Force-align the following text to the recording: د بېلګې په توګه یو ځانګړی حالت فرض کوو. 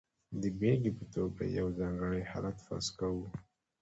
د 0.41 0.43
بېلګې 0.59 0.91
په 0.99 1.05
توګه 1.15 1.43
یو 1.57 1.67
ځانګړی 1.79 2.21
حالت 2.31 2.57
فرض 2.65 2.87
کوو. 2.99 3.25